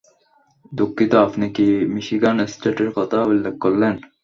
দুঃখিত, 0.71 1.11
আপনি 1.25 1.45
কি 1.55 1.65
মিশিগান 1.93 2.37
স্ট্যাটের 2.53 2.89
কথা 2.97 3.17
উল্লেখ 3.23 3.55
করলেন? 3.63 3.93